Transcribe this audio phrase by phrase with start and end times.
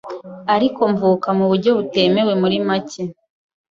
[0.55, 3.03] ariko mvuka mu buryo butemewe muri make